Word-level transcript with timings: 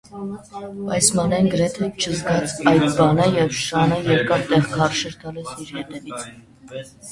Բայց 0.85 1.09
Մանեն 1.19 1.49
գրեթե 1.55 1.89
չզղջաց 2.05 2.55
այդ 2.73 2.87
բանը 3.01 3.29
և 3.37 3.55
շանը 3.59 4.01
երկար 4.09 4.49
տեղ 4.55 4.67
քարշ 4.75 5.05
էր 5.13 5.17
տալիս 5.27 5.55
իր 5.69 5.73
հետևից: 5.79 6.29